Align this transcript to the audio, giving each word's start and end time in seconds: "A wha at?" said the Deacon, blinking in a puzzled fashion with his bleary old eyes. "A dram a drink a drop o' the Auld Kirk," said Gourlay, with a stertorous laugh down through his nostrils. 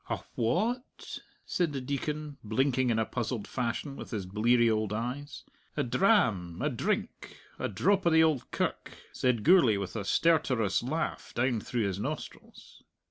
"A 0.09 0.21
wha 0.35 0.77
at?" 0.77 1.19
said 1.45 1.73
the 1.73 1.79
Deacon, 1.79 2.37
blinking 2.43 2.89
in 2.89 2.97
a 2.97 3.05
puzzled 3.05 3.47
fashion 3.47 3.95
with 3.95 4.09
his 4.09 4.25
bleary 4.25 4.67
old 4.67 4.91
eyes. 4.91 5.43
"A 5.77 5.83
dram 5.83 6.59
a 6.59 6.71
drink 6.71 7.37
a 7.59 7.69
drop 7.69 8.07
o' 8.07 8.09
the 8.09 8.23
Auld 8.23 8.49
Kirk," 8.49 8.93
said 9.11 9.43
Gourlay, 9.43 9.77
with 9.77 9.95
a 9.95 10.03
stertorous 10.03 10.81
laugh 10.81 11.33
down 11.35 11.59
through 11.59 11.83
his 11.85 11.99
nostrils. 11.99 12.81